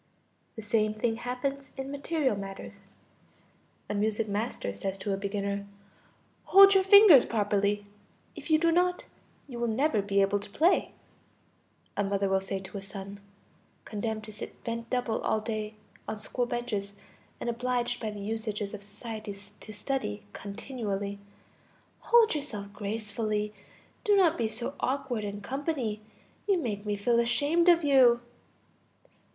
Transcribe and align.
The 0.55 0.63
same 0.63 0.95
thing 0.95 1.17
happens 1.17 1.69
in 1.77 1.91
material 1.91 2.35
matters; 2.35 2.81
a 3.87 3.93
music 3.93 4.27
master 4.27 4.73
says 4.73 4.97
to 4.97 5.13
a 5.13 5.15
beginner: 5.15 5.67
"Hold 6.45 6.73
your 6.73 6.83
fingers 6.83 7.23
properly; 7.23 7.85
if 8.35 8.49
you 8.49 8.57
do 8.57 8.71
not, 8.71 9.05
you 9.47 9.59
will 9.59 9.67
never 9.67 10.01
be 10.01 10.19
able 10.19 10.39
to 10.39 10.49
play." 10.49 10.93
A 11.95 12.03
mother 12.03 12.27
will 12.29 12.41
say 12.41 12.57
to 12.57 12.79
a 12.79 12.81
son 12.81 13.19
condemned 13.85 14.23
to 14.23 14.33
sit 14.33 14.63
bent 14.63 14.89
double 14.89 15.21
all 15.21 15.39
day 15.39 15.75
on 16.07 16.19
school 16.19 16.47
benches, 16.47 16.93
and 17.39 17.47
obliged 17.47 17.99
by 18.01 18.09
the 18.09 18.21
usages 18.21 18.73
of 18.73 18.81
society 18.81 19.35
to 19.59 19.71
study 19.71 20.23
continually: 20.33 21.19
"Hold 21.99 22.33
yourself 22.33 22.73
gracefully, 22.73 23.53
do 24.03 24.15
not 24.15 24.35
be 24.35 24.47
so 24.47 24.73
awkward 24.79 25.23
in 25.23 25.41
company, 25.41 26.01
you 26.47 26.57
make 26.57 26.87
me 26.87 26.95
feel 26.95 27.19
ashamed 27.19 27.69
of 27.69 27.83
you." 27.83 28.19